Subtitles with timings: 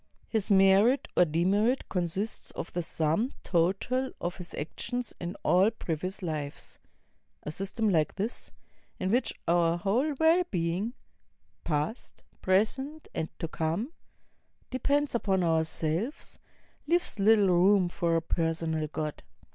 [0.27, 5.69] His merit or demerit con sists of the sum total of his actions in all
[5.69, 6.79] pre\aous lives.
[7.43, 8.49] A system like this,
[8.99, 10.95] in which our whole well being—
[11.63, 13.93] past, present, and to come—
[14.71, 16.39] depends upon ourselves,
[16.87, 19.21] leaves little room for a personal God.